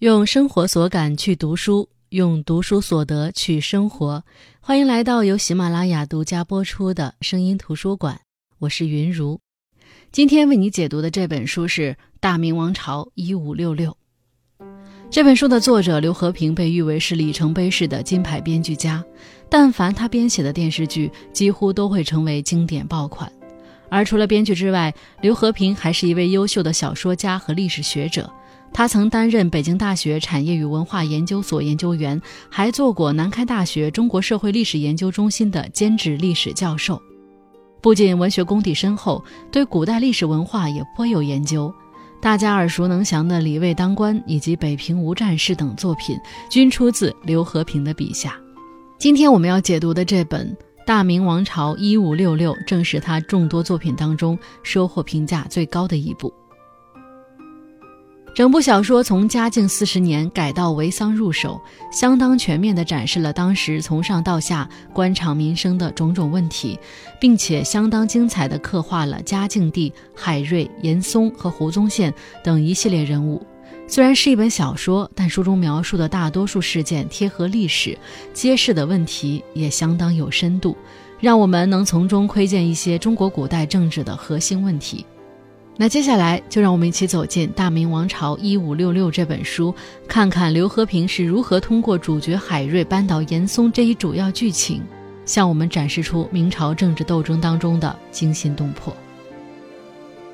[0.00, 4.22] 用生活所感去读书，用读书所得去生活。
[4.60, 8.20] 欢迎来到由喜马拉雅独家播出的声音图书馆，
[8.58, 9.40] 我是云如。
[10.12, 13.96] 今天为你解读的这本书是《大明王朝一五六六》。
[15.10, 19.02] 这本书的作者刘和平被誉为是里程碑式的金牌编剧家，
[19.48, 23.32] 但凡他编写的电视剧，几乎都会成为经典爆款。
[23.88, 28.30] 而除了编剧之外，刘和平还是一位优秀的小说家和历史学者。
[28.72, 37.00] 他曾担任北京大学产业与文化研究所研究员，还做过南开大学中国社会历史研究中心的兼职历史教授。
[37.80, 41.72] 不仅文学功底深厚，对古代历史文化也颇有研究。
[42.20, 46.18] 大家耳熟能详的《李卫当官》以及《北平无战事》等作品，
[46.50, 48.36] 均出自刘和平的笔下。
[48.98, 50.50] 今天我们要解读的这本
[50.86, 56.32] 《大明王朝一五六六》，正是他众多作品当中收获评价最高的一部。
[58.36, 61.58] 整部小说从嘉靖四十年改道为桑入手，
[61.90, 66.78] 相当全面地展示了当时从上到下官场民生的种种问题，
[67.18, 72.12] 并且相当精彩地刻画了嘉靖帝海瑞、严嵩和胡宗宪
[72.44, 73.42] 等一系列人物。
[73.88, 77.98] 虽然是一本小说，但书中描述的大多数事件贴合历史，
[78.34, 80.76] 揭示的问题也相当有深度，
[81.18, 85.06] 让我们能从中窥见一些中国古代政治的核心问题。
[85.78, 89.74] 那接下来就让我们一起走进《大明王朝一五六六》这本书，
[90.08, 94.82] 看看刘和平是如何通过主角海瑞扳倒严嵩这一主要剧情，
[95.26, 98.96] 向我们展示出明朝政治斗争当中的惊心动魄。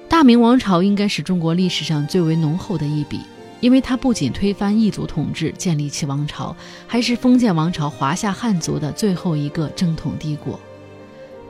[0.09, 3.19] 大明王朝应该是中国历史上最为浓厚的一笔，
[3.59, 6.55] 因为它不仅推翻异族统治，建立起王朝，
[6.87, 10.61] 还是封建王朝华夏汉族的最后一个正统帝国。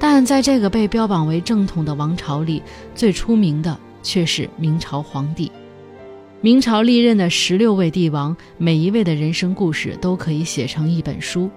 [0.03, 2.61] 但在这个被标榜为正统的王朝里，
[2.93, 5.49] 最出名的却是明朝皇帝。
[6.41, 11.49] 明朝历任的十六位帝王，每一位的人生故事都可以写成一本书。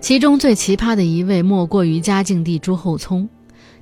[0.00, 3.26] 其中最奇葩的一位，莫过于嘉靖帝朱厚熜。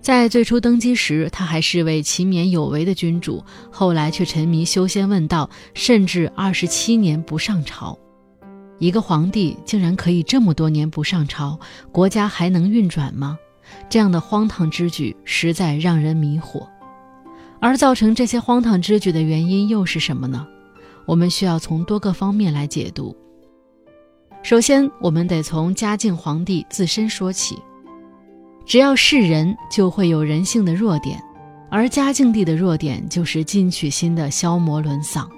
[0.00, 7.98] 在最初登基时，他还是位勤勉有为的君主，后来却沉迷修仙问道，甚至二十七年不上朝。
[8.78, 11.58] 一个皇帝竟然可以这么多年不上朝，
[11.90, 13.36] 国家还能运转吗？
[13.88, 16.66] 这样的荒唐之举实在让人迷惑，
[17.60, 20.46] 而造成这些荒唐之举的原因又是什么呢？
[21.06, 23.16] 我们需要从多个方面来解读。
[24.42, 27.56] 首先，我们得从嘉靖皇帝自身说起。
[28.64, 31.22] 只要是人，就会有人性的弱点，
[31.70, 35.30] 而嘉靖帝的弱点就是进取心的消磨沦丧。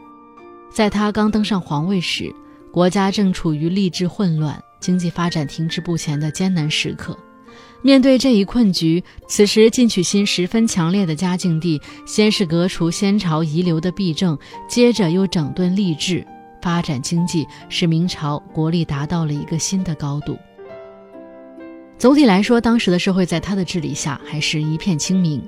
[0.70, 2.34] 在他刚登上皇位时，
[2.72, 7.18] 国家正处于吏治混乱、经济发展停滞不前的艰难时刻。
[7.80, 14.36] 面对这一困局，此时进取心十分强烈的嘉靖帝，先是革除先朝遗留的弊政，
[14.68, 16.26] 接着又整顿吏治，
[16.60, 20.36] 发展经济，使明朝国力达到了一个新的高度。
[21.96, 25.40] 总体来说，当时的社会在他的治理下还是一片清明。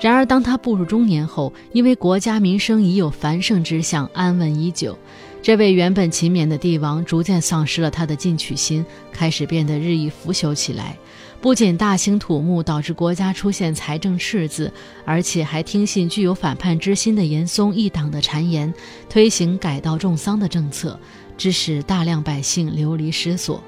[0.00, 4.98] 然而，当他步入中年后，因为国家民生已有繁盛之象，安稳已久，
[5.44, 8.82] 这位原本勤勉的帝王逐渐丧失了他的进取心，
[9.12, 10.96] 开始变得日益腐朽起来。
[11.38, 14.72] 不仅大兴土木，导致国家出现财政赤字，
[15.04, 18.72] 而且还听信具有反叛之心的严嵩一党的谗言，
[19.10, 20.98] 推行改稻种桑的政策，
[21.36, 23.62] 致使大量百姓流离失所。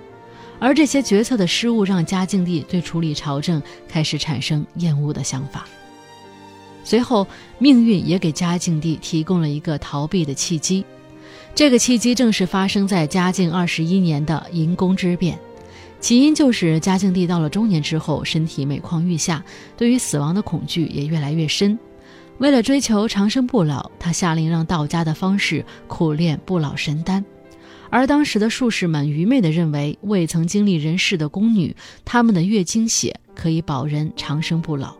[0.59, 5.67] 而这些决策的失误，让嘉靖帝对处理朝政开始产生厌恶的想法。
[6.83, 7.27] 随后，
[7.59, 10.83] 命运也给嘉靖帝提供了一个逃避的契机，
[11.57, 15.39] 这个契机正是发生在嘉靖二十一年的银宫之变。
[16.01, 19.43] 起因就是嘉靖帝到了中年之后，身体每况愈下，
[19.75, 21.79] 对于死亡的恐惧也越来越深。
[22.37, 27.25] 为了追求长生不老，他下令让道家的方士苦练不老神丹。
[27.89, 31.75] 而当时的术士们愚昧地认为，未曾经历人世的宫女，
[32.05, 34.95] 她们的月经血可以保人长生不老。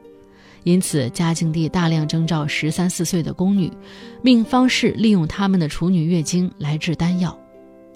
[0.67, 3.73] 因此，嘉靖帝大量征召十三四岁的宫女，
[4.21, 7.39] 命方士利用她们的处女月经来制丹药。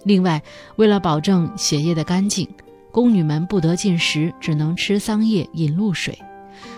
[0.05, 0.41] 另外，
[0.77, 2.49] 为了保证血液的干净，
[2.93, 6.17] 宫女们不得进食，只能吃桑叶、饮露水，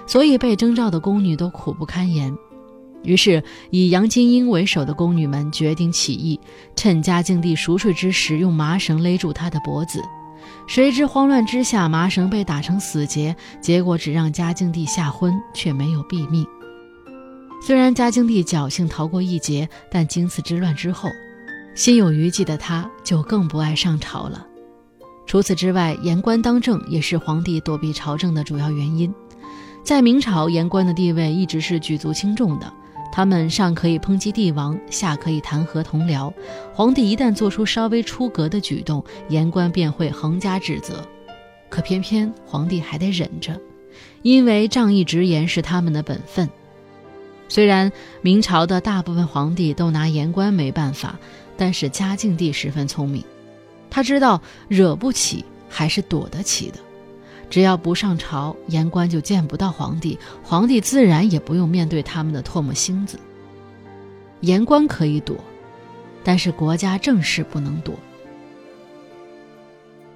[0.07, 2.35] 所以被征召的宫女都苦不堪言。
[3.03, 6.41] 于是，以杨金英为首的宫女们决定起义，
[6.75, 10.01] 趁嘉靖帝熟睡之时，用麻绳勒住他的脖子。
[10.67, 16.47] 谁知慌乱之下，麻绳被打成死结，结果只让嘉靖帝吓昏，却没有毙命。
[17.61, 21.09] 虽然嘉靖帝侥幸逃过一劫，但经此之乱之后，
[21.75, 24.47] 心有余悸的他就更不爱上朝了。
[25.27, 29.13] 除此之外，言官当政也是皇帝躲避朝政的主要原因。
[29.85, 32.73] 在明朝，言官的地位一直是举足轻重的，
[33.13, 36.33] 他们上可以抨击帝王，下可以弹劾同僚。
[36.73, 41.07] 皇帝一旦做出稍微出格的举动，言官便会横加指责。
[41.69, 43.61] 可偏偏皇帝还得忍着，
[44.23, 46.49] 因为仗义直言是他们的本分。
[47.49, 47.93] 虽然
[48.23, 51.19] 明朝的大部分皇帝都拿言官没办法，
[51.57, 53.23] 但是嘉靖帝十分聪明，
[53.91, 56.79] 他知道惹不起还是躲得起的。
[57.53, 63.21] 只要不上朝，言官就见不到皇帝，皇帝自然也不用面对他们的唾沫星子。
[64.41, 65.37] 言官可以躲，
[66.25, 67.95] 但是国家政事不能躲。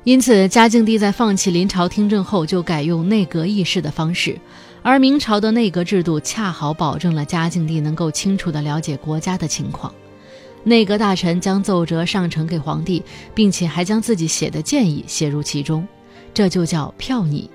[0.04, 4.40] 因此，嘉靖帝在放弃临朝听政后，就改用内阁议事的方式，
[4.80, 9.92] 而明朝的内阁制度恰好保证了嘉靖帝能够清楚地了解国家的情况。
[10.64, 13.02] 内阁大臣将奏折上呈给皇帝，
[13.34, 15.86] 并且还将自己写的建议写入其中。
[16.36, 17.48] 这就叫票拟，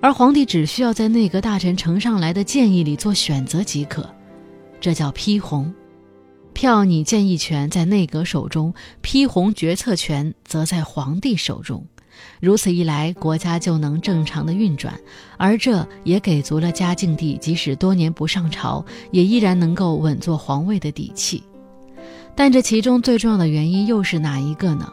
[0.00, 4.08] 而皇帝只需要在内阁大臣呈上来的建议里做选择即可，
[4.80, 5.74] 这叫批红。
[6.52, 11.84] 票拟建议权在内阁手中，批红决策权则在皇帝手中。
[12.38, 14.94] 如此一来，国家就能正常的运转，
[15.36, 21.42] 而这也给足了嘉靖帝即使多年不上朝，也依然能够稳坐皇位的底气。
[22.36, 24.92] 但这其中最重要的原因又是哪一个呢？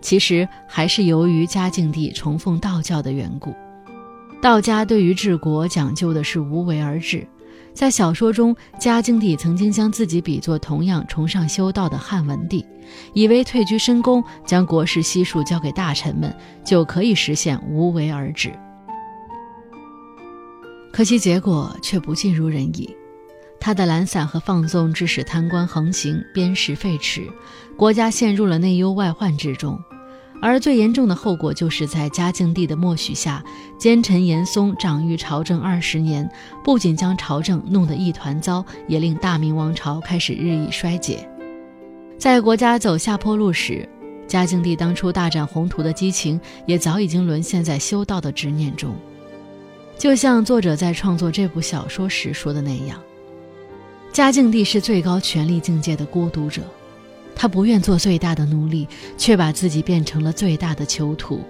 [0.00, 3.54] 其实还是由于嘉靖帝崇奉道教的缘故，
[4.40, 7.26] 道家对于治国讲究的是无为而治。
[7.72, 12.66] 在小说中，嘉靖帝曾经将自己比作同样崇尚修道的汉文帝，
[13.14, 18.52] 以为退居深宫，将国事悉数交给大臣们，就可以实现无为而治。
[20.92, 22.90] 可惜结果却不尽如人意，
[23.60, 27.30] 他的懒散和放纵致使贪官横行，鞭石废弛，
[27.76, 29.78] 国家陷入了内忧外患之中。
[30.42, 33.44] 而最严重的后果，就是在嘉靖帝的默许下，
[33.78, 36.26] 奸臣严嵩掌驭朝政二十年，
[36.64, 41.28] 不仅将朝政弄得一团糟，也令大明王朝开始日益衰竭。
[42.18, 43.86] 在国家走下坡路时，
[44.26, 48.96] 嘉靖帝当初大展宏图的激情，也早已经沦陷在修道的执念中。
[49.98, 52.98] 就像作者在创作这部小说时说的那样，
[54.20, 56.60] 嘉靖帝是最高权力境界的孤独者。
[57.34, 58.86] 他不愿做最大的奴隶，
[59.16, 61.42] 却把自己变成了最大的囚徒。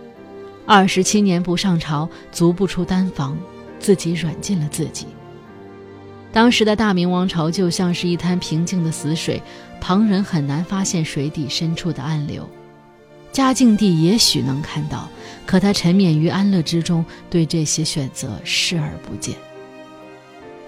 [0.64, 3.36] 二十七年不上朝，足不出丹房，
[3.80, 5.06] 自己软禁了自己。
[6.32, 9.42] 当时的大明王朝就像是一滩平静的死水，
[9.80, 12.48] 旁人很难发现水底深处的暗流。
[13.32, 15.08] 嘉靖帝也许能看到，
[15.44, 19.34] 可他沉湎于安乐之中，对这些选择视而不见。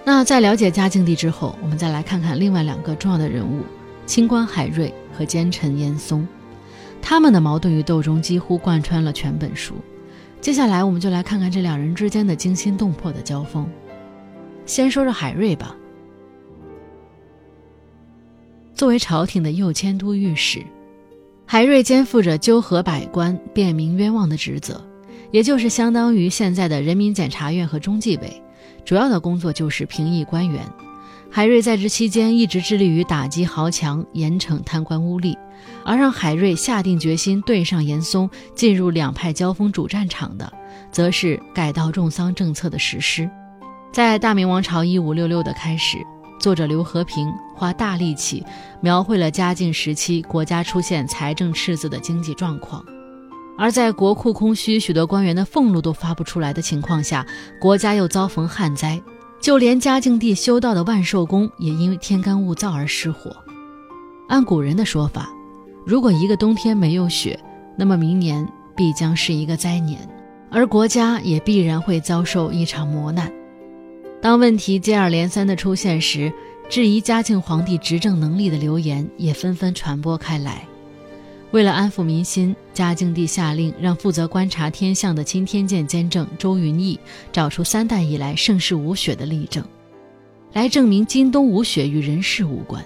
[0.04, 3.62] 那在了解嘉靖帝之后，我们再来看看另外两个重要的人物。
[4.04, 6.26] 清官海瑞和奸臣严嵩，
[7.00, 9.76] 他们的矛盾与斗争几乎贯穿了全本书。
[10.40, 13.64] 接下来，我们就来看看这两人之间的惊心动魄的交锋。
[14.66, 15.76] 先说说海瑞吧。
[18.75, 20.60] 作为朝廷的右迁都御史，
[21.46, 24.84] 海瑞肩负着纠合百官、辨明冤枉的职责，
[25.31, 28.43] 也就是相当于现在的人民检察院和中纪委，
[28.84, 30.64] 主要的工作就是评议官员。
[31.31, 35.34] 海瑞在职期间一直致力于打击豪强、严惩贪官污吏，
[35.82, 40.52] 而让海瑞下定决心对上严嵩，进入两派交锋主战场的，
[40.90, 43.31] 则是改稻种桑政策的实施。
[43.90, 45.96] 在大明王朝一五六六的开始，
[46.38, 48.44] 作者刘和平花大力气
[48.82, 52.84] 描绘了嘉靖时期国家出现财政赤字的经济状况，
[53.56, 57.27] 而在国库空虚、许多官员的俸禄都发不出来的情况下，
[57.61, 59.01] 国家又遭逢旱灾。
[59.41, 63.37] 就连嘉靖帝修道的万寿宫也因为天干物燥而失火。
[64.29, 65.29] 按古人的说法，
[65.85, 67.39] 如果一个冬天没有雪，
[67.77, 69.99] 那么明年必将是一个灾年，
[70.49, 73.32] 而国家也必然会遭受一场磨难。
[74.21, 76.32] 当问题接二连三的出现时，
[76.69, 80.65] 质疑嘉靖皇帝执政能力的流言也纷纷传播开来。
[81.53, 86.99] 为了安抚民心，嘉靖帝下令让负责观察天象的钦天监监正周云逸
[87.31, 89.63] 找出三代以来盛世无雪的例证，
[90.55, 92.82] 来证明今冬无雪与人事无关。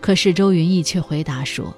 [0.00, 1.74] 可是周云逸却回答说：“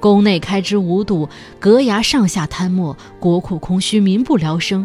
[0.00, 1.28] 宫内开支无度，
[1.60, 4.84] 阁衙上下贪墨，国库空虚，民不聊生。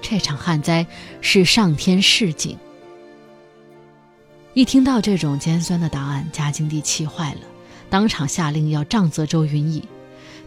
[0.00, 0.86] 这场旱灾
[1.20, 2.56] 是上天示警。”
[4.54, 7.40] 一听到这种尖酸的答案，嘉靖帝气坏了。
[7.92, 9.84] 当场下令要杖责周云逸，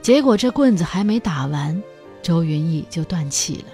[0.02, 1.80] 结果这棍子还没打完，
[2.24, 3.66] 周云逸就断气了。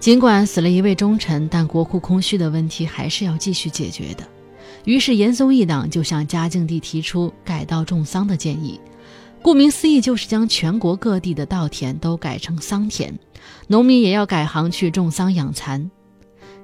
[0.00, 4.26] 尽管死了一位忠臣，但国库空虚的问题还是要继续解决的。
[4.84, 8.80] 于是严嵩一党就向嘉靖帝提出改稻种桑的建议，
[9.40, 13.16] 顾名思义就是将全国各地的稻田都改成桑田，
[13.68, 15.88] 农民也要改行去种桑养蚕。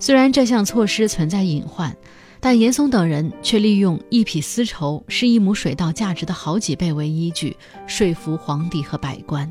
[0.01, 1.97] 虽然这项措施存在隐患。
[2.41, 9.51] 但严嵩等人却利用一匹丝绸是一亩水稻价值的好几倍为依据，说服皇帝和百官。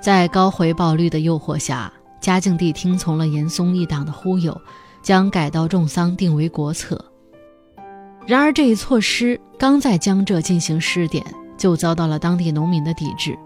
[0.00, 4.60] 在高回报率的诱惑下，嘉靖帝听从了严嵩一党的忽悠，
[5.02, 7.04] 将改稻种桑定为国策。
[8.26, 11.24] 然而，这一措施刚在江浙进行试点，
[11.58, 13.36] 就遭到了当地农民的抵制。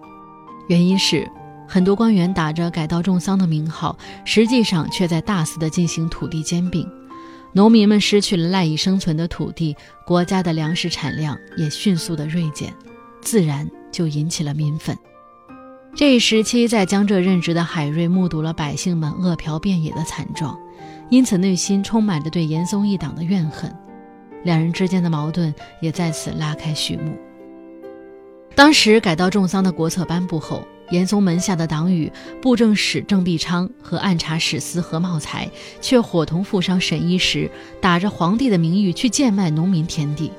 [0.69, 1.27] 原因是，
[1.67, 6.87] 很多官员打着改稻种桑的名号，实际上却在大肆地进行土地兼并。
[7.57, 12.71] 农民们失去了赖以生存的土地，国家的粮食产量也迅速的锐减，
[13.23, 14.95] 自然就引起了民愤。
[15.95, 20.55] 这一时期，在江浙任职的海瑞目睹了百姓们饿殍遍野的惨状，
[21.09, 23.75] 因此内心充满着对严嵩一党的怨恨，
[24.45, 27.17] 两人之间的矛盾也在此拉开序幕。
[28.55, 30.63] 当时改稻种桑的国策颁布后。
[30.91, 35.51] 严嵩门下的党羽布政使郑必昌和按察使司何茂才，
[35.81, 37.51] 却伙同富商沈一石，
[37.81, 40.31] 打着皇帝的名义去贱卖农民田地。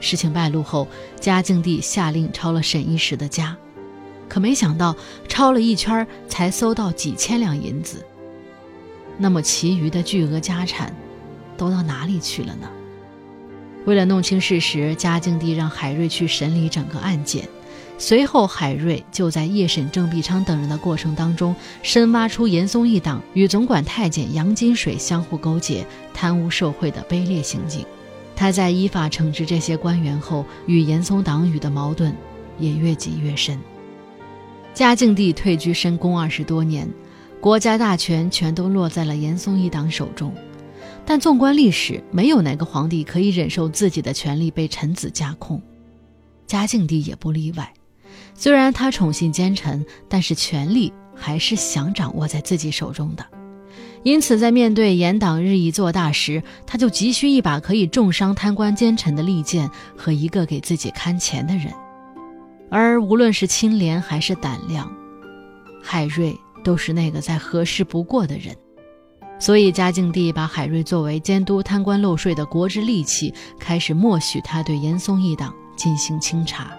[0.00, 0.88] 事情败露后，
[1.20, 3.56] 嘉靖帝下令抄了沈一石的家，
[4.28, 4.96] 可没想到
[5.28, 8.04] 抄了一圈才搜到几千两银子。
[9.18, 10.92] 那么，其余的巨额家产
[11.56, 12.68] 都到哪里去了呢？
[13.84, 17.48] 为了弄清事实，嘉靖帝让海瑞去审理整个案件。
[18.04, 21.54] 随后，海瑞就在夜审郑必昌等人的过程当中，
[21.84, 27.86] 深挖出严嵩一党与总管太监杨金水相互勾结、贪污受贿的卑劣行径。
[28.34, 32.12] 他在依法惩治这些官员后，与严嵩党羽的矛盾
[32.58, 33.56] 也越积越深。
[34.74, 36.88] 嘉靖帝退居深宫二十多年，
[37.40, 40.34] 国家大权全都落在了严嵩一党手中。
[41.06, 45.62] 但纵观历史，没有哪个皇帝可以忍受自己的权力被臣子架空，
[46.48, 47.72] 嘉靖帝也不例外。
[48.34, 53.24] 虽然他宠信奸臣，但是权力还是想掌握在自己手中的。
[54.02, 61.72] 因此，在面对严党日益做大时，他就急需一把可以重伤贪官奸臣的利剑和一个给自己看钱的人。
[62.68, 64.90] 而无论是清廉还是胆量，
[65.80, 68.56] 海瑞都是那个再合适不过的人。
[69.38, 76.72] 所以，嘉靖帝把海瑞作为监督贪官漏税的国之利器，开始默许他对严嵩一党进行清查。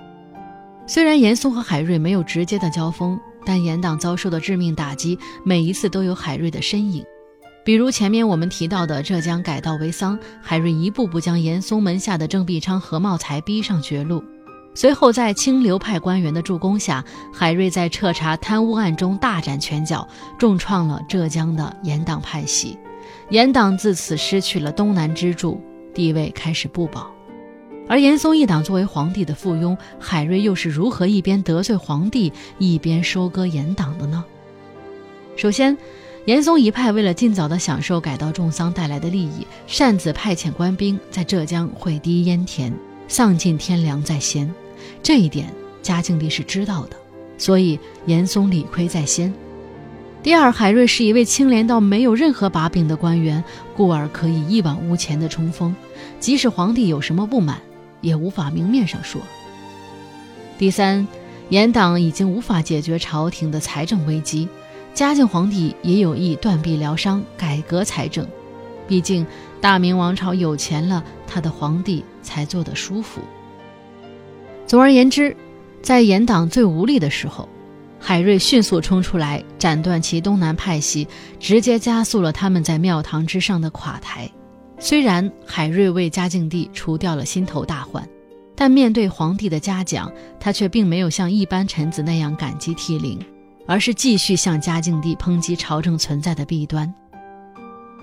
[0.85, 7.03] 虽然严嵩和海瑞没有直接的交锋，但严党遭受的致命打击，每一次都有海瑞的身影。
[7.63, 14.21] 比如前面我们提到的浙江改稻为桑，海瑞一步步将严嵩门下的郑必昌、何茂才逼上绝路。
[14.75, 20.05] 随后在清流派官员的助攻下，海瑞在彻查贪污案中大展拳脚，
[20.37, 22.77] 重创了浙江的严党派系。
[23.29, 25.61] 严党自此失去了东南支柱，
[25.93, 27.12] 地位开始不保。
[27.87, 34.23] 而严嵩一党作为皇帝的附庸，海瑞又是如何一边得罪皇帝，一边收割严党的呢？
[35.35, 35.77] 首先，
[36.25, 42.73] 严嵩一派为了尽早的享受改稻种桑带来的利益，擅自派遣官兵在浙江毁堤淹田，
[43.07, 44.49] 丧尽天良在先。
[45.01, 46.95] 这一点嘉靖帝是知道的，
[47.37, 49.33] 所以严嵩理亏在先。
[50.23, 53.43] 第二，海瑞是一位清廉到没有任何把柄的官员，
[53.75, 55.75] 故而可以一往无前的冲锋，
[56.21, 57.59] 即使皇帝有什么不满。
[58.03, 59.19] 也无法明面上说。
[60.59, 61.07] 第三，
[61.49, 64.47] 严党已经无法解决朝廷的财政危机，
[64.93, 68.27] 嘉靖皇帝也有意断臂疗伤，改革财政。
[68.87, 69.25] 毕竟
[69.59, 73.21] 大明王朝有钱了，他的皇帝才坐得舒服。
[74.67, 75.35] 总而言之，
[75.81, 77.47] 在严党最无力的时候，
[77.99, 81.07] 海瑞迅速冲出来，斩断其东南派系，
[81.39, 84.29] 直接加速了他们在庙堂之上的垮台。
[84.79, 88.07] 虽然海瑞为嘉靖帝除掉了心头大患，
[88.55, 93.17] 但面对皇帝的嘉奖，他却并没有像一般臣子那样感激涕零，
[93.65, 96.93] 而是继续向嘉靖帝抨击朝政存在的弊端。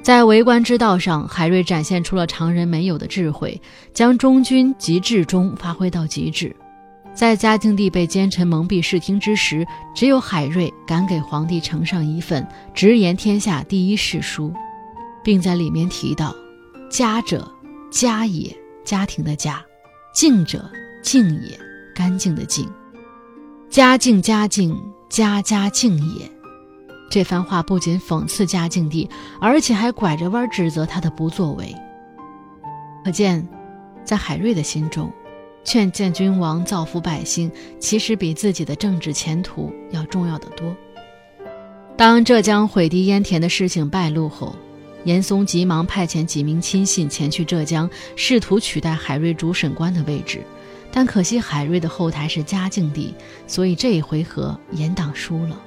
[0.03, 3.61] 在为官之道上，海瑞展现出了常人没有的智慧，
[3.93, 6.57] 将忠君及至忠发挥到极致。
[7.13, 14.51] 在嘉靖帝被奸臣蒙蔽视听之时，只有海瑞敢给皇帝呈上一份直言天下第一誓书，
[15.23, 16.35] 并在里面提到。
[16.91, 17.49] 家者，
[17.89, 18.55] 家也，
[18.85, 19.65] 家庭的家；
[20.13, 20.69] 静者，
[21.05, 21.57] 静也，
[21.95, 22.69] 干净的净。
[23.69, 24.77] 家境家境，
[25.09, 26.29] 家家境也。
[27.09, 29.09] 这番话不仅讽刺嘉靖帝，
[29.41, 31.73] 而且还拐着弯指责他的不作为。
[33.05, 33.49] 可见，
[34.05, 35.13] 在海瑞的心中，
[35.63, 40.77] 劝谏君王、造福百姓，其实比自己的政治前途要重要的多。
[41.97, 44.57] 当浙江毁堤淹田的事情败露后，
[45.05, 50.43] 严嵩急忙派遣几名亲信前去浙江，试图取代海瑞主审官的位置，
[50.93, 53.15] 但可惜海瑞的后台是嘉靖帝，
[53.47, 55.59] 所以这一回合严党输了。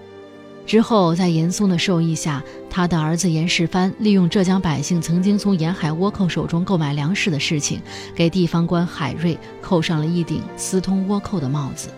[0.66, 7.82] 之后，在严嵩的授意下，他的儿子严世蕃利用浙江百姓曾经从沿海倭寇手中购买粮食的事情，
[8.16, 11.90] 给地方官海瑞扣上了一顶私通倭寇的帽子。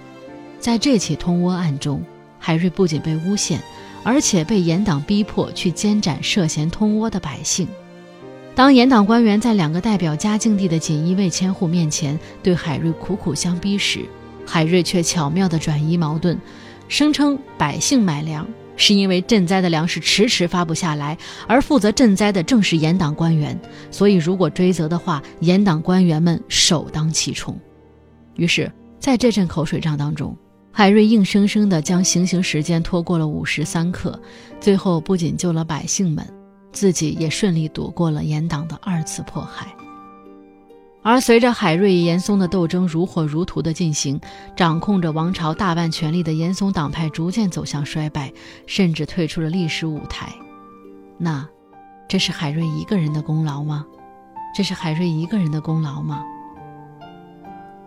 [0.59, 2.01] 在这起通倭案中，
[2.39, 3.61] 海瑞不仅被诬陷，
[4.05, 7.67] 而且被严党逼迫去监斩涉嫌通倭的百姓。
[8.53, 14.05] 当严党官员在两个代表嘉靖帝的锦衣卫千户面前对海瑞苦苦相逼时，
[14.45, 16.39] 海瑞却巧妙地转移矛盾。
[16.87, 18.47] 声称百姓买粮
[18.77, 23.59] 是因为赈灾的粮食迟迟发不下来，而负责赈灾的正是严党官员，
[23.89, 27.59] 所以如果追责的话，严党官员们首当其冲。
[28.35, 30.37] 于是，在这阵口水仗当中，
[30.77, 34.19] 海瑞硬生生地将行刑时间拖过了午时三刻，
[34.59, 36.27] 最后不仅救了百姓们，
[36.73, 39.73] 自己也顺利躲过了严党的二次迫害。
[41.01, 44.19] 而随着海瑞与严嵩的斗争如火如荼的进行，
[44.53, 48.29] 掌控着王朝大半权力的严嵩党派逐渐走向衰败，
[48.67, 50.27] 甚至退出了历史舞台。
[51.17, 51.47] 那，
[52.05, 53.85] 这是海瑞一个人的功劳吗？
[54.53, 56.21] 这是海瑞一个人的功劳吗？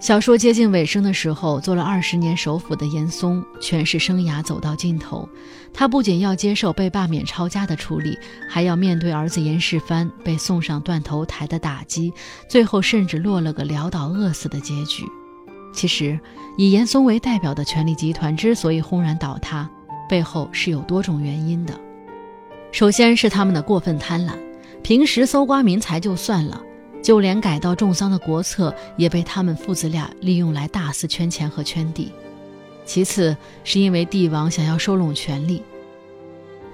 [0.00, 5.28] 小说接近尾声的时候，做了二十年首辅的严嵩权势生涯走到尽头。
[5.74, 8.16] 他不仅要接受被罢免抄家的处理，
[8.48, 12.12] 还要面对儿子严世蕃被送上断头台的打击，
[12.48, 15.04] 最后甚至落了个潦倒饿死的结局。
[15.72, 16.18] 其实，
[16.56, 19.68] 以严嵩为代表的权力集团之所以轰然倒塌，
[20.08, 21.74] 背后是有多种原因的。
[22.70, 24.32] 首先是他们的过分贪婪，
[24.80, 26.62] 平时搜刮民财就算了。
[27.02, 32.12] 就连改道种桑的国策也被他们父子俩利用来大肆圈钱和圈地。
[32.84, 35.62] 其次，是因为帝王想要收拢权力。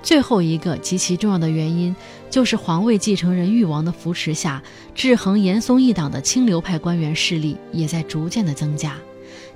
[0.02, 1.96] 最后一个极其重要的原因，
[2.28, 4.62] 就是皇位继承人裕王的扶持下，
[4.94, 8.96] 制衡严嵩一党的清流派官员势力也在逐渐的增加。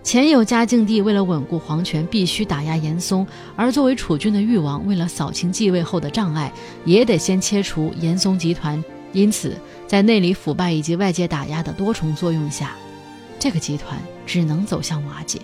[0.02, 6.50] 前有嘉靖帝为了稳固皇权必须打压严嵩，而作为储君的裕王为了扫清继位后的障碍，
[6.84, 8.82] 也得先切除严嵩集团。
[9.18, 9.56] 因此，
[9.86, 12.76] 在内里腐败以及外界打压的多重作用下，
[13.38, 15.40] 这个集团只能走向瓦解。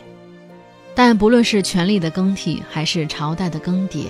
[0.95, 4.06] 但不论是权力的更替，还是朝代的更迭，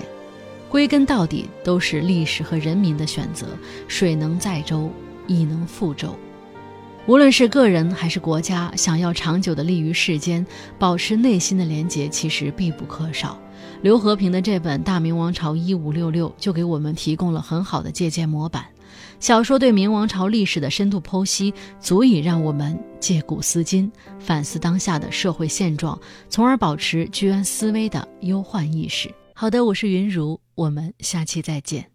[0.69, 3.47] 归根到底都是历史和人民的选择。
[3.87, 4.91] 水能载舟，
[5.25, 6.15] 亦能覆舟。
[7.07, 10.45] 无论是个人还是国家，想要长久的立于世间，
[10.77, 13.39] 保持内心的廉洁，其实必不可少。
[13.81, 18.65] 刘和平的这本《大明王朝一五六六》就给我们提供了很好的借鉴模板。
[19.19, 29.09] 小说对明王朝历史的深度剖析，足以让我们借古思今，反思当下的社会现状，从而保持居安思危的忧患意识。
[29.33, 31.94] 好的，我是云如，我们下期再见。